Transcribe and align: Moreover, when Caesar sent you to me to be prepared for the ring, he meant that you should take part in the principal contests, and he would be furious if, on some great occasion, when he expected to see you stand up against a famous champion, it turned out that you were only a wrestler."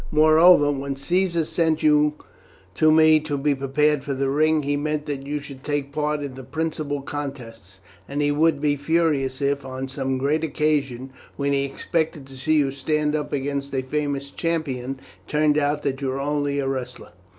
Moreover, 0.11 0.71
when 0.71 0.95
Caesar 0.95 1.45
sent 1.45 1.83
you 1.83 2.15
to 2.73 2.91
me 2.91 3.19
to 3.19 3.37
be 3.37 3.53
prepared 3.53 4.03
for 4.03 4.15
the 4.15 4.31
ring, 4.31 4.63
he 4.63 4.75
meant 4.75 5.05
that 5.05 5.27
you 5.27 5.37
should 5.37 5.63
take 5.63 5.91
part 5.91 6.23
in 6.23 6.33
the 6.33 6.43
principal 6.43 7.03
contests, 7.03 7.81
and 8.09 8.19
he 8.19 8.31
would 8.31 8.59
be 8.59 8.75
furious 8.75 9.43
if, 9.43 9.63
on 9.63 9.87
some 9.87 10.17
great 10.17 10.43
occasion, 10.43 11.11
when 11.37 11.53
he 11.53 11.65
expected 11.65 12.25
to 12.25 12.35
see 12.35 12.55
you 12.55 12.71
stand 12.71 13.15
up 13.15 13.31
against 13.31 13.75
a 13.75 13.83
famous 13.83 14.31
champion, 14.31 14.93
it 14.93 15.29
turned 15.29 15.59
out 15.59 15.83
that 15.83 16.01
you 16.01 16.07
were 16.07 16.19
only 16.19 16.57
a 16.57 16.67
wrestler." 16.67 17.11